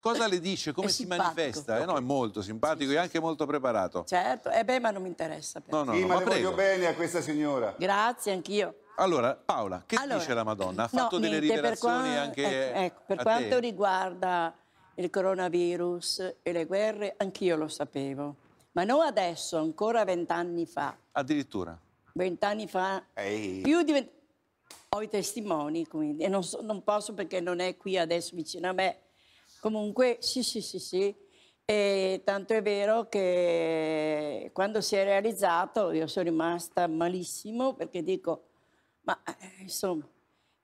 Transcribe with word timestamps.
Cosa 0.00 0.28
le 0.28 0.38
dice? 0.38 0.72
Come 0.72 0.88
si 0.88 1.06
manifesta? 1.06 1.78
Eh, 1.80 1.84
no, 1.84 1.96
è 1.96 2.00
molto 2.00 2.40
simpatico 2.40 2.92
e 2.92 2.96
anche 2.96 3.18
molto 3.20 3.46
preparato. 3.46 4.04
Certo, 4.06 4.48
e 4.50 4.64
beh, 4.64 4.78
ma 4.80 4.90
non 4.90 5.02
mi 5.02 5.08
interessa. 5.08 5.60
però. 5.60 5.78
No, 5.78 5.84
no, 5.90 5.94
sì, 5.94 6.00
no, 6.02 6.06
ma 6.06 6.14
ma 6.14 6.18
le 6.20 6.24
prego. 6.26 6.44
voglio 6.50 6.56
bene 6.56 6.86
a 6.86 6.94
questa 6.94 7.20
signora. 7.20 7.74
Grazie, 7.76 8.32
anch'io. 8.32 8.74
Allora, 8.96 9.34
Paola, 9.34 9.82
che 9.86 9.96
Allora, 9.96 10.18
dice 10.18 10.34
la 10.34 10.44
Madonna? 10.44 10.84
Ha 10.84 10.88
no, 10.92 10.98
fatto 11.00 11.18
delle 11.18 11.38
niente, 11.40 11.46
per 11.48 11.56
rivelazioni 11.56 12.08
qua- 12.10 12.20
anche 12.20 12.44
ecco, 12.70 12.78
ecco, 12.78 13.00
per 13.06 13.18
a 13.18 13.22
quanto 13.22 13.48
te? 13.48 13.60
riguarda 13.60 14.56
il 14.96 15.10
coronavirus 15.10 16.34
e 16.42 16.52
le 16.52 16.64
guerre, 16.64 17.14
anch'io 17.16 17.56
lo 17.56 17.68
sapevo. 17.68 18.34
Ma 18.72 18.84
non 18.84 19.00
adesso, 19.02 19.56
ancora 19.58 20.04
vent'anni 20.04 20.66
fa. 20.66 20.96
Addirittura. 21.12 21.78
Vent'anni 22.12 22.66
fa, 22.68 23.04
Ehi. 23.14 23.60
più 23.62 23.82
di 23.82 23.92
vent- 23.92 24.10
Ho 24.90 25.02
i 25.02 25.08
testimoni, 25.08 25.86
quindi, 25.86 26.22
e 26.24 26.28
non, 26.28 26.42
so- 26.42 26.60
non 26.62 26.82
posso 26.82 27.12
perché 27.14 27.40
non 27.40 27.60
è 27.60 27.76
qui 27.76 27.98
adesso 27.98 28.34
vicino 28.34 28.68
a 28.68 28.72
me. 28.72 28.98
Comunque, 29.60 30.18
sì, 30.20 30.42
sì, 30.42 30.60
sì, 30.60 30.78
sì. 30.78 31.14
E 31.64 32.22
tanto 32.24 32.54
è 32.54 32.62
vero 32.62 33.08
che 33.08 34.50
quando 34.54 34.80
si 34.80 34.96
è 34.96 35.04
realizzato 35.04 35.90
io 35.90 36.06
sono 36.06 36.24
rimasta 36.24 36.86
malissimo 36.86 37.74
perché 37.74 38.02
dico, 38.02 38.44
ma 39.02 39.20
eh, 39.24 39.62
insomma, 39.62 40.06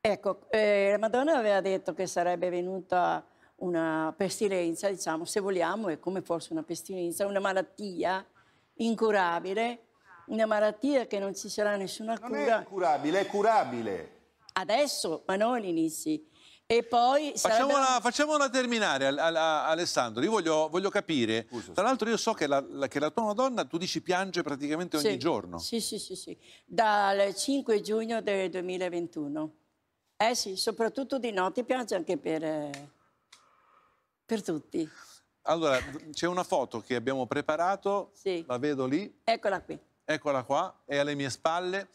ecco, 0.00 0.48
eh, 0.50 0.92
la 0.92 0.98
Madonna 0.98 1.36
aveva 1.36 1.60
detto 1.60 1.92
che 1.92 2.06
sarebbe 2.06 2.48
venuta 2.48 3.22
una 3.56 4.14
pestilenza, 4.16 4.88
diciamo, 4.88 5.26
se 5.26 5.40
vogliamo, 5.40 5.88
è 5.88 5.98
come 5.98 6.22
fosse 6.22 6.52
una 6.52 6.62
pestilenza, 6.62 7.26
una 7.26 7.38
malattia 7.40 8.24
incurabile, 8.76 9.80
una 10.28 10.46
malattia 10.46 11.06
che 11.06 11.18
non 11.18 11.34
ci 11.34 11.50
sarà 11.50 11.76
nessuna 11.76 12.14
Non 12.14 12.30
cura 12.30 12.60
è 12.62 12.64
curabile, 12.64 13.20
è 13.20 13.26
curabile. 13.26 14.10
adesso, 14.54 15.22
ma 15.26 15.36
non 15.36 15.54
all'inizio. 15.54 16.18
E 16.66 16.82
poi 16.82 17.32
sarebbe- 17.36 17.62
Facciamola, 17.72 18.00
facciamola 18.00 18.48
terminare, 18.48 19.06
Al- 19.06 19.18
Al- 19.18 19.36
Alessandro. 19.36 20.22
Io 20.22 20.30
voglio, 20.30 20.68
voglio 20.70 20.88
capire. 20.88 21.46
Scusa, 21.48 21.72
Tra 21.72 21.82
l'altro, 21.84 22.08
io 22.08 22.16
so 22.16 22.32
che 22.32 22.46
la, 22.46 22.64
la- 22.66 22.88
che 22.88 22.98
la 22.98 23.10
tua 23.10 23.24
Madonna, 23.24 23.64
tu 23.66 23.76
dici, 23.76 24.00
piange 24.00 24.42
praticamente 24.42 24.96
ogni 24.96 25.10
Sì, 25.10 25.18
giorno. 25.18 25.58
Sì, 25.58 25.80
sì, 25.80 25.98
sì, 25.98 26.16
sì. 26.16 26.36
Dal 26.64 27.34
5 27.34 27.80
giugno 27.82 28.22
del 28.22 28.48
2021. 28.48 29.54
Eh 30.16 30.34
sì, 30.34 30.56
soprattutto 30.56 31.18
di 31.18 31.32
notte 31.32 31.64
piange 31.64 31.96
anche 31.96 32.16
per, 32.16 32.70
per 34.24 34.42
tutti. 34.42 34.88
Allora, 35.42 35.78
c'è 36.12 36.26
una 36.26 36.44
foto 36.44 36.80
che 36.80 36.94
abbiamo 36.94 37.26
preparato, 37.26 38.10
Sì. 38.14 38.42
la 38.48 38.56
vedo 38.56 38.86
lì, 38.86 39.20
Eccola 39.24 39.60
qui. 39.60 39.78
eccola 40.06 40.42
qua, 40.44 40.74
è 40.86 40.96
alle 40.96 41.14
mie 41.14 41.28
spalle. 41.28 41.88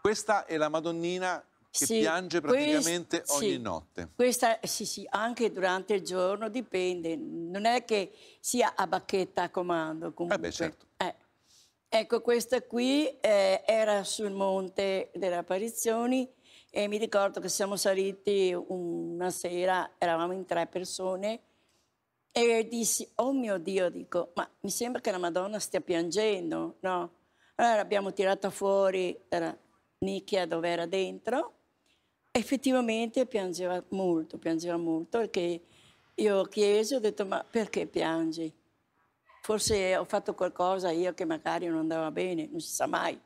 Questa 0.00 0.46
è 0.46 0.56
la 0.56 0.68
Madonnina 0.68 1.40
che 1.76 1.86
Sì, 1.86 1.98
piange 2.00 2.40
quest- 2.40 2.56
praticamente 2.56 3.22
ogni 3.28 3.50
sì. 3.50 3.58
notte. 3.58 4.10
Questa, 4.14 4.58
sì, 4.62 4.86
sì, 4.86 5.06
anche 5.10 5.50
durante 5.50 5.94
il 5.94 6.02
giorno 6.02 6.48
dipende. 6.48 7.16
Non 7.16 7.64
è 7.64 7.84
che 7.84 8.12
sia 8.40 8.74
a 8.74 8.86
bacchetta 8.86 9.42
a 9.42 9.50
comando. 9.50 10.12
Comunque. 10.12 10.36
Eh 10.36 10.40
beh, 10.40 10.52
certo. 10.52 10.86
Eh. 10.96 11.14
Ecco, 11.88 12.20
questa 12.20 12.62
qui 12.62 13.06
eh, 13.20 13.62
era 13.64 14.02
sul 14.04 14.32
monte 14.32 15.10
delle 15.14 15.36
apparizioni 15.36 16.28
e 16.70 16.88
mi 16.88 16.98
ricordo 16.98 17.40
che 17.40 17.48
siamo 17.48 17.76
saliti 17.76 18.52
una 18.54 19.30
sera, 19.30 19.92
eravamo 19.96 20.32
in 20.32 20.44
tre 20.44 20.66
persone 20.66 21.40
e 22.32 22.66
dissi, 22.68 23.08
oh 23.14 23.32
mio 23.32 23.56
Dio, 23.56 23.88
dico, 23.88 24.32
ma 24.34 24.46
mi 24.60 24.70
sembra 24.70 25.00
che 25.00 25.10
la 25.10 25.16
Madonna 25.16 25.58
stia 25.58 25.80
piangendo, 25.80 26.76
no? 26.80 27.12
Allora 27.54 27.80
abbiamo 27.80 28.12
tirato 28.12 28.50
fuori 28.50 29.18
la 29.30 29.56
nicchia 30.00 30.46
dove 30.46 30.68
era 30.68 30.84
dentro 30.84 31.54
effettivamente 32.36 33.26
piangeva 33.26 33.82
molto, 33.90 34.36
piangeva 34.36 34.76
molto 34.76 35.18
perché 35.18 35.60
io 36.14 36.38
ho 36.38 36.44
chiesto, 36.44 36.96
ho 36.96 37.00
detto 37.00 37.24
ma 37.24 37.44
perché 37.48 37.86
piangi? 37.86 38.52
Forse 39.42 39.96
ho 39.96 40.04
fatto 40.04 40.34
qualcosa 40.34 40.90
io 40.90 41.14
che 41.14 41.24
magari 41.24 41.66
non 41.66 41.78
andava 41.78 42.10
bene, 42.10 42.48
non 42.50 42.60
si 42.60 42.72
sa 42.72 42.86
mai. 42.86 43.18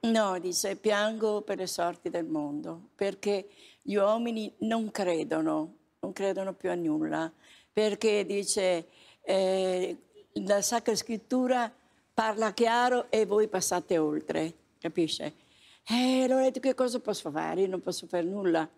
No, 0.00 0.38
dice, 0.38 0.76
piango 0.76 1.40
per 1.40 1.58
le 1.58 1.66
sorti 1.66 2.10
del 2.10 2.26
mondo, 2.26 2.90
perché 2.94 3.48
gli 3.82 3.94
uomini 3.94 4.52
non 4.58 4.90
credono, 4.90 5.74
non 6.00 6.12
credono 6.12 6.52
più 6.52 6.70
a 6.70 6.74
nulla, 6.74 7.32
perché 7.72 8.24
dice, 8.26 8.86
eh, 9.22 9.96
la 10.32 10.60
Sacra 10.60 10.94
Scrittura 10.94 11.72
parla 12.12 12.52
chiaro 12.52 13.10
e 13.10 13.24
voi 13.24 13.48
passate 13.48 13.96
oltre, 13.98 14.52
capisce? 14.78 15.43
E 15.86 16.22
allora 16.24 16.40
ho 16.40 16.44
detto, 16.44 16.60
che 16.60 16.74
cosa 16.74 16.98
posso 17.00 17.30
fare? 17.30 17.60
Io 17.62 17.68
non 17.68 17.80
posso 17.80 18.06
fare 18.06 18.24
nulla. 18.24 18.68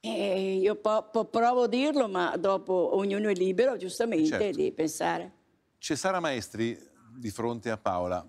E 0.00 0.54
io 0.56 0.74
po- 0.76 1.08
po- 1.10 1.26
provo 1.26 1.64
a 1.64 1.68
dirlo, 1.68 2.08
ma 2.08 2.36
dopo 2.36 2.96
ognuno 2.96 3.28
è 3.28 3.34
libero, 3.34 3.76
giustamente, 3.76 4.26
Certo. 4.38 4.56
di 4.56 4.72
pensare. 4.72 5.32
C'è 5.78 5.94
Sara 5.94 6.20
Maestri 6.20 6.76
di 7.16 7.30
fronte 7.30 7.70
a 7.70 7.76
Paola. 7.76 8.26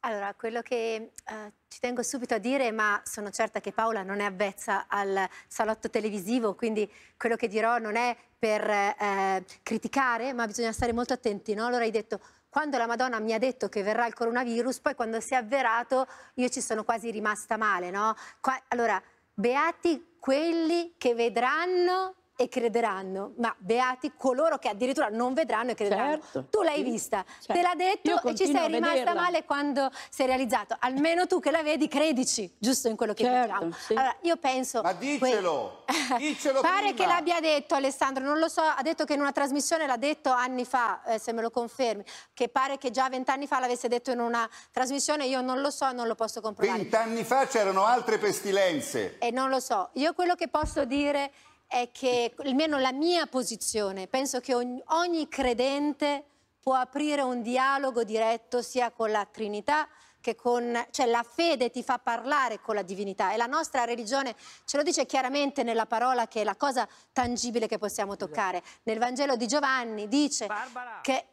Allora, 0.00 0.32
quello 0.34 0.62
che 0.62 0.94
eh, 0.94 1.52
ci 1.66 1.80
tengo 1.80 2.02
subito 2.04 2.34
a 2.34 2.38
dire, 2.38 2.70
ma 2.70 3.02
sono 3.04 3.30
certa 3.30 3.60
che 3.60 3.72
Paola 3.72 4.04
non 4.04 4.20
è 4.20 4.24
avvezza 4.24 4.86
al 4.88 5.28
salotto 5.48 5.90
televisivo, 5.90 6.54
quindi 6.54 6.88
quello 7.16 7.34
che 7.34 7.48
dirò 7.48 7.78
non 7.78 7.96
è 7.96 8.16
per 8.38 8.70
eh, 8.70 9.44
criticare, 9.64 10.32
ma 10.32 10.46
bisogna 10.46 10.70
stare 10.70 10.92
molto 10.92 11.12
attenti. 11.12 11.54
No? 11.54 11.66
Allora 11.66 11.82
hai 11.82 11.90
detto, 11.90 12.20
quando 12.56 12.78
la 12.78 12.86
Madonna 12.86 13.18
mi 13.18 13.34
ha 13.34 13.38
detto 13.38 13.68
che 13.68 13.82
verrà 13.82 14.06
il 14.06 14.14
coronavirus, 14.14 14.80
poi 14.80 14.94
quando 14.94 15.20
si 15.20 15.34
è 15.34 15.36
avverato 15.36 16.06
io 16.36 16.48
ci 16.48 16.62
sono 16.62 16.84
quasi 16.84 17.10
rimasta 17.10 17.58
male. 17.58 17.90
No? 17.90 18.14
Qua- 18.40 18.58
allora, 18.68 18.98
beati 19.34 20.16
quelli 20.18 20.94
che 20.96 21.14
vedranno 21.14 22.14
e 22.36 22.48
crederanno, 22.48 23.32
ma 23.38 23.54
beati 23.58 24.12
coloro 24.16 24.58
che 24.58 24.68
addirittura 24.68 25.08
non 25.08 25.32
vedranno 25.32 25.70
e 25.70 25.74
crederanno. 25.74 26.20
Certo, 26.20 26.46
tu 26.50 26.62
l'hai 26.62 26.76
sì. 26.76 26.82
vista, 26.82 27.24
Certo. 27.26 27.52
te 27.54 27.62
l'ha 27.62 27.74
detto 27.74 28.22
e 28.28 28.34
ci 28.34 28.46
sei 28.46 28.68
rimasta 28.68 29.14
male 29.14 29.44
quando 29.44 29.90
si 30.10 30.22
è 30.22 30.26
realizzato. 30.26 30.76
Almeno 30.80 31.26
tu 31.26 31.40
che 31.40 31.50
la 31.50 31.62
vedi, 31.62 31.88
credici, 31.88 32.54
giusto 32.58 32.88
in 32.88 32.96
quello 32.96 33.14
che 33.14 33.24
Certo, 33.24 33.52
diciamo. 33.54 33.72
sì. 33.72 33.92
Allora, 33.94 34.16
io 34.20 34.36
penso... 34.36 34.82
Ma 34.82 34.92
dicelo, 34.92 35.84
dicelo 36.18 36.60
Pare 36.60 36.92
prima. 36.92 36.94
che 36.94 37.06
l'abbia 37.06 37.40
detto 37.40 37.74
Alessandro, 37.74 38.22
non 38.22 38.38
lo 38.38 38.48
so, 38.48 38.60
ha 38.60 38.82
detto 38.82 39.04
che 39.06 39.14
in 39.14 39.20
una 39.20 39.32
trasmissione 39.32 39.86
l'ha 39.86 39.96
detto 39.96 40.30
anni 40.30 40.66
fa, 40.66 41.02
eh, 41.04 41.18
se 41.18 41.32
me 41.32 41.40
lo 41.40 41.50
confermi, 41.50 42.04
che 42.34 42.48
pare 42.48 42.76
che 42.76 42.90
già 42.90 43.08
vent'anni 43.08 43.46
fa 43.46 43.60
l'avesse 43.60 43.88
detto 43.88 44.10
in 44.10 44.20
una 44.20 44.46
trasmissione, 44.72 45.24
io 45.24 45.40
non 45.40 45.62
lo 45.62 45.70
so, 45.70 45.90
non 45.92 46.06
lo 46.06 46.14
posso 46.14 46.42
comprovare. 46.42 46.80
Vent'anni 46.80 47.24
fa 47.24 47.46
c'erano 47.46 47.84
altre 47.86 48.18
pestilenze. 48.18 49.16
E 49.18 49.30
non 49.30 49.48
lo 49.48 49.58
so. 49.58 49.88
Io 49.94 50.12
quello 50.12 50.34
che 50.34 50.48
posso 50.48 50.84
dire 50.84 51.32
è 51.66 51.90
che, 51.92 52.34
almeno 52.38 52.78
la 52.78 52.92
mia 52.92 53.26
posizione, 53.26 54.06
penso 54.06 54.40
che 54.40 54.54
ogni, 54.54 54.82
ogni 54.86 55.28
credente 55.28 56.24
può 56.60 56.74
aprire 56.74 57.22
un 57.22 57.42
dialogo 57.42 58.04
diretto 58.04 58.62
sia 58.62 58.90
con 58.90 59.10
la 59.10 59.24
Trinità 59.24 59.88
che 60.20 60.34
con... 60.34 60.84
cioè 60.90 61.06
la 61.06 61.22
fede 61.22 61.70
ti 61.70 61.84
fa 61.84 61.98
parlare 61.98 62.60
con 62.60 62.74
la 62.74 62.82
divinità 62.82 63.32
e 63.32 63.36
la 63.36 63.46
nostra 63.46 63.84
religione 63.84 64.34
ce 64.64 64.76
lo 64.76 64.82
dice 64.82 65.06
chiaramente 65.06 65.62
nella 65.62 65.86
parola 65.86 66.26
che 66.26 66.40
è 66.40 66.44
la 66.44 66.56
cosa 66.56 66.88
tangibile 67.12 67.68
che 67.68 67.78
possiamo 67.78 68.16
toccare. 68.16 68.60
Nel 68.82 68.98
Vangelo 68.98 69.36
di 69.36 69.46
Giovanni 69.46 70.08
dice 70.08 70.46
Barbara. 70.46 70.98
che 71.02 71.26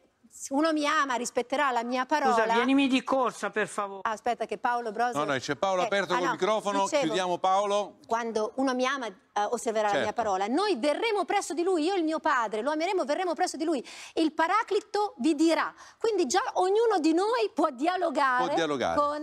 uno 0.50 0.72
mi 0.72 0.86
ama, 0.86 1.14
rispetterà 1.14 1.70
la 1.70 1.82
mia 1.84 2.04
parola. 2.06 2.34
Scusa, 2.34 2.52
vienimi 2.54 2.88
di 2.88 3.02
corsa, 3.02 3.50
per 3.50 3.68
favore. 3.68 4.00
Ah, 4.02 4.10
aspetta 4.10 4.46
che 4.46 4.58
Paolo 4.58 4.90
Broso... 4.92 5.18
No, 5.18 5.24
no, 5.32 5.38
c'è 5.38 5.54
Paolo 5.56 5.82
Eh, 5.82 5.86
aperto 5.86 6.12
ah, 6.14 6.16
col 6.18 6.26
no, 6.26 6.32
microfono, 6.32 6.82
dicevo- 6.84 7.02
chiudiamo 7.02 7.38
Paolo. 7.38 7.98
quando 8.06 8.52
uno 8.56 8.74
mi 8.74 8.84
ama 8.86 9.06
eh, 9.06 9.14
osserverà 9.50 9.86
la 9.88 9.94
mia 9.94 10.04
Certo. 10.06 10.22
parola. 10.22 10.46
Noi 10.46 10.76
verremo 10.76 11.24
presso 11.24 11.54
di 11.54 11.62
lui, 11.62 11.84
io 11.84 11.94
e 11.94 11.98
il 11.98 12.04
mio 12.04 12.18
padre, 12.18 12.62
lo 12.62 12.70
ameremo, 12.70 13.04
verremo 13.04 13.34
presso 13.34 13.56
di 13.56 13.64
lui. 13.64 13.84
Il 14.14 14.32
paraclito 14.32 15.14
vi 15.18 15.34
dirà. 15.34 15.72
Quindi 15.98 16.26
già 16.26 16.42
ognuno 16.54 16.98
di 17.00 17.14
noi 17.14 17.50
può 17.54 17.70
dialogare, 17.70 18.46
Può 18.46 18.54
dialogare. 18.54 18.98
con 19.00 19.22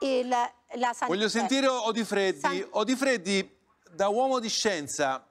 il, 0.00 0.28
la 0.28 0.46
santità. 0.92 1.06
Voglio 1.06 1.28
sentire 1.28 1.66
Odifreddi. 1.66 2.40
San- 2.40 2.66
Odifreddi, 2.70 3.58
da 3.90 4.08
uomo 4.08 4.38
di 4.38 4.48
scienza, 4.48 5.26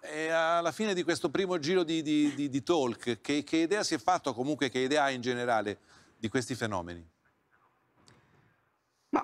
e 0.00 0.28
alla 0.30 0.72
fine 0.72 0.94
di 0.94 1.02
questo 1.02 1.30
primo 1.30 1.58
giro 1.58 1.82
di, 1.82 2.02
di- 2.02 2.34
di- 2.34 2.48
di 2.48 2.62
talk, 2.62 3.20
che, 3.20 3.42
che 3.42 3.56
idea 3.56 3.82
si 3.82 3.94
è 3.94 3.98
fatto, 3.98 4.34
comunque 4.34 4.68
che 4.68 4.78
idea 4.78 5.04
ha 5.04 5.10
in 5.10 5.20
generale 5.20 5.78
di 6.16 6.28
questi 6.28 6.54
fenomeni? 6.54 7.06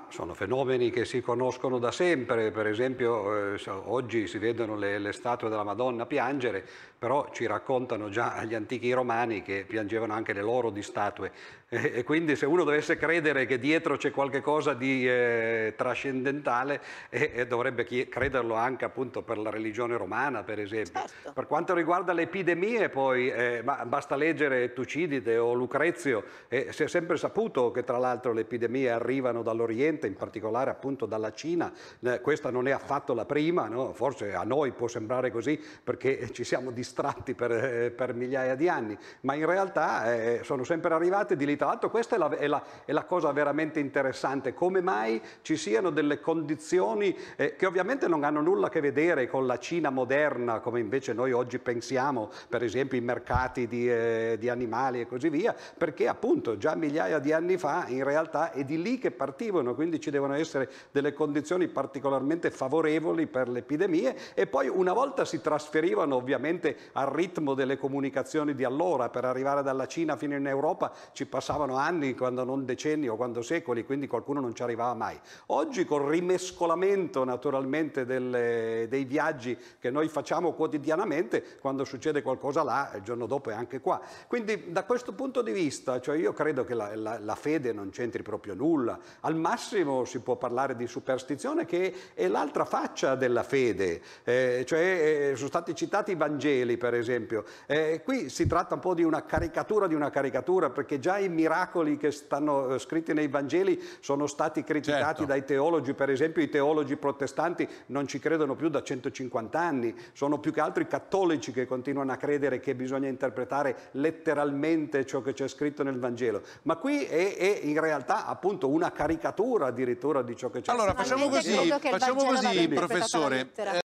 Sono 0.08 0.35
fenomeni 0.35 0.91
che 0.91 1.05
si 1.05 1.20
conoscono 1.20 1.79
da 1.79 1.91
sempre, 1.91 2.50
per 2.50 2.67
esempio 2.67 3.55
eh, 3.55 3.61
oggi 3.85 4.26
si 4.26 4.38
vedono 4.38 4.76
le, 4.76 4.99
le 4.99 5.12
statue 5.12 5.49
della 5.49 5.64
Madonna 5.64 6.06
piangere, 6.06 6.64
però 6.99 7.29
ci 7.32 7.44
raccontano 7.47 8.08
già 8.08 8.43
gli 8.44 8.55
antichi 8.55 8.93
romani 8.93 9.43
che 9.43 9.64
piangevano 9.67 10.14
anche 10.14 10.32
le 10.32 10.43
loro 10.43 10.70
di 10.70 10.82
statue 10.82 11.31
e, 11.69 11.93
e 11.97 12.05
quindi 12.05 12.37
se 12.37 12.47
uno 12.47 12.62
dovesse 12.62 12.97
credere 12.97 13.44
che 13.44 13.58
dietro 13.58 13.97
c'è 13.97 14.12
qualche 14.12 14.41
cosa 14.41 14.73
di 14.73 15.06
eh, 15.06 15.75
trascendentale 15.76 16.81
eh, 17.11 17.47
dovrebbe 17.47 17.85
crederlo 17.85 18.55
anche 18.55 18.85
appunto 18.85 19.23
per 19.23 19.37
la 19.38 19.50
religione 19.50 19.97
romana 19.97 20.44
per 20.44 20.61
esempio. 20.61 21.00
Certo. 21.00 21.32
Per 21.32 21.47
quanto 21.47 21.75
riguarda 21.75 22.12
le 22.12 22.23
epidemie 22.23 22.88
poi 22.88 23.29
eh, 23.29 23.62
basta 23.62 24.14
leggere 24.14 24.73
Tucidide 24.73 25.37
o 25.38 25.52
Lucrezio, 25.52 26.25
si 26.49 26.82
è 26.82 26.88
sempre 26.88 27.17
saputo 27.17 27.70
che 27.70 27.82
tra 27.85 27.99
l'altro 27.99 28.32
le 28.32 28.43
epidemie 28.43 28.91
arrivano 28.91 29.43
dall'Oriente 29.43 29.95
Oriente, 29.96 30.06
in 30.06 30.14
particolare 30.14 30.70
appunto 30.70 31.06
dalla 31.06 31.32
Cina, 31.32 31.72
eh, 32.00 32.20
questa 32.20 32.50
non 32.50 32.69
è 32.69 32.70
affatto 32.70 33.14
la 33.14 33.25
prima, 33.25 33.66
no? 33.69 33.93
forse 33.94 34.34
a 34.34 34.43
noi 34.43 34.72
può 34.72 34.88
sembrare 34.88 35.31
così 35.31 35.58
perché 35.82 36.31
ci 36.32 36.44
siamo 36.44 36.70
distratti 36.70 37.34
per, 37.34 37.52
eh, 37.52 37.90
per 37.90 38.14
migliaia 38.14 38.54
di 38.54 38.69
anni, 38.69 38.96
ma 39.22 39.34
in 39.34 39.46
realtà 39.46 40.14
eh, 40.14 40.40
sono 40.43 40.64
sempre 40.64 40.93
arrivate 40.93 41.37
di 41.37 41.46
lì. 41.46 41.56
Tra 41.56 41.69
l'altro 41.69 41.90
questa 41.90 42.16
è 42.16 42.19
la, 42.19 42.28
è, 42.31 42.46
la, 42.46 42.62
è 42.84 42.93
la, 42.93 43.04
cosa 43.04 43.32
veramente 43.32 43.81
interessante, 43.81 44.52
come 44.52 44.81
mai 44.81 45.20
ci 45.43 45.56
siano 45.56 45.90
delle 45.90 46.20
condizioni 46.20 47.16
eh, 47.37 47.56
che 47.56 47.66
ovviamente 47.66 48.08
non 48.08 48.25
hanno 48.25 48.40
nulla 48.40 48.66
a 48.66 48.70
che 48.70 48.81
vedere 48.81 49.28
con 49.28 49.46
la 49.46 49.58
Cina 49.58 49.90
moderna, 49.90 50.60
come 50.60 50.81
invece 50.81 51.12
noi 51.12 51.32
oggi 51.32 51.58
pensiamo, 51.58 52.31
per 52.49 52.62
esempio 52.62 52.99
i 52.99 53.02
mercati 53.02 53.66
di, 53.66 53.90
eh, 53.90 54.37
di 54.38 54.49
animali 54.49 55.00
e 55.00 55.06
così 55.06 55.28
via, 55.28 55.54
perché 55.76 56.08
appunto 56.08 56.58
già 56.58 56.75
migliaia 56.75 57.19
di 57.19 57.32
anni 57.32 57.56
fa 57.56 57.87
in 57.88 58.04
realtà 58.04 58.52
è 58.52 58.64
di 58.64 58.81
lì 58.81 58.99
che 58.99 59.10
partivano, 59.10 59.75
quindi 59.75 59.86
ci 60.00 60.11
devono 60.11 60.35
essere 60.35 60.71
delle 60.91 61.12
condizioni 61.12 61.69
particolarmente 61.69 62.50
favorevoli 62.50 63.27
per 63.27 63.49
le 63.49 63.61
epidemie 63.61 64.17
e 64.35 64.47
poi 64.47 64.69
una 64.69 64.93
volta 64.93 65.25
si 65.25 65.41
trasferivano 65.41 66.17
ovviamente 66.17 66.77
al 66.93 67.06
ritmo 67.06 67.55
delle 67.55 67.77
comunicazioni 67.79 68.55
di 68.55 68.65
allora, 68.65 69.09
per 69.09 69.25
arrivare 69.25 69.62
dalla 69.62 69.87
Cina 69.87 70.17
fino 70.17 70.35
in 70.35 70.47
Europa 70.47 70.93
ci 71.12 71.27
passavano 71.27 71.77
anni, 71.77 72.15
quando 72.15 72.44
non 72.44 72.65
decenni 72.65 73.09
o 73.09 73.17
quando 73.17 73.43
secoli, 73.43 73.85
quindi 73.85 74.06
qualcuno 74.06 74.41
non 74.41 74.55
ci 74.55 74.62
arrivava 74.62 74.94
mai. 74.94 75.19
Oggi 75.47 75.85
col 75.85 76.03
rimescolamento 76.03 77.25
naturalmente 77.25 78.05
delle, 78.05 78.87
dei 78.88 79.05
viaggi 79.05 79.56
che 79.79 79.91
noi 79.91 80.09
facciamo 80.09 80.53
quotidianamente, 80.53 81.59
quando 81.61 81.85
succede 81.85 82.23
qualcosa 82.23 82.62
là, 82.62 82.93
il 82.97 83.03
giorno 83.03 83.27
dopo 83.27 83.50
è 83.50 83.55
anche 83.55 83.81
qua. 83.81 84.00
Quindi 84.27 84.73
da 84.73 84.85
questo 84.85 85.12
punto 85.12 85.43
di 85.43 85.53
vista, 85.53 86.00
cioè 86.00 86.17
io 86.17 86.33
credo 86.33 86.65
che 86.65 86.75
la, 86.75 86.94
la, 86.94 87.19
la 87.19 87.35
fede 87.35 87.73
non 87.73 87.91
c'entri 87.91 88.23
proprio 88.23 88.55
nulla, 88.55 88.99
al 89.21 89.37
massimo 89.37 89.75
si 90.05 90.20
può 90.20 90.37
parlare 90.37 90.75
di 90.76 90.87
superstizione 90.87 91.64
che 91.67 91.93
è 92.14 92.28
l'altra 92.28 92.64
faccia 92.64 93.14
della 93.14 93.43
fede, 93.43 94.00
eh, 94.25 94.64
cioè 94.67 95.31
eh, 95.32 95.37
sono 95.37 95.49
stati 95.49 95.75
citati 95.75 96.12
i 96.12 96.14
Vangeli 96.14 96.76
per 96.76 96.94
esempio, 96.94 97.44
eh, 97.67 98.00
qui 98.02 98.28
si 98.31 98.46
tratta 98.46 98.75
un 98.75 98.81
po' 98.81 98.94
di 98.94 99.02
una 99.02 99.25
caricatura 99.25 99.87
di 99.87 99.94
una 99.94 100.11
caricatura 100.11 100.70
perché 100.70 100.99
già 100.99 101.19
i 101.19 101.28
miracoli 101.28 101.96
che 101.96 102.11
stanno 102.11 102.75
eh, 102.75 102.78
scritti 102.78 103.12
nei 103.12 103.28
Vangeli 103.28 103.82
sono 104.00 104.26
stati 104.26 104.64
criticati 104.64 105.05
certo. 105.05 105.25
dai 105.25 105.44
teologi, 105.44 105.93
per 105.94 106.11
esempio 106.11 106.43
i 106.43 106.49
teologi 106.49 106.96
protestanti 106.96 107.69
non 107.87 108.06
ci 108.06 108.19
credono 108.19 108.55
più 108.55 108.69
da 108.69 108.82
150 108.82 109.58
anni, 109.58 109.94
sono 110.12 110.38
più 110.38 110.52
che 110.52 110.61
altro 110.61 110.82
i 110.82 110.87
cattolici 110.87 111.52
che 111.52 111.67
continuano 111.67 112.12
a 112.12 112.17
credere 112.17 112.61
che 112.61 112.75
bisogna 112.75 113.08
interpretare 113.08 113.90
letteralmente 113.93 115.05
ciò 115.05 115.20
che 115.20 115.32
c'è 115.32 115.49
scritto 115.49 115.82
nel 115.82 115.99
Vangelo, 115.99 116.43
ma 116.62 116.76
qui 116.76 117.05
è, 117.05 117.37
è 117.37 117.61
in 117.62 117.81
realtà 117.81 118.26
appunto 118.26 118.69
una 118.69 118.90
caricatura 118.93 119.65
addirittura 119.66 120.22
di 120.22 120.36
ciò 120.36 120.50
che 120.50 120.60
c'è 120.60 120.72
allora, 120.72 120.94
facciamo 120.94 121.28
così, 121.28 121.54
facciamo 121.80 122.24
così 122.24 122.68
professore. 122.68 123.50